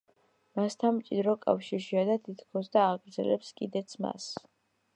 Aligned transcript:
მასთან 0.59 0.95
მჭიდრო 0.99 1.35
კავშირშია 1.43 2.05
და 2.11 2.15
თითქოს 2.29 2.73
და 2.77 2.85
აგრძელებს 2.95 3.53
კიდეც 3.61 3.95
მას. 4.07 4.31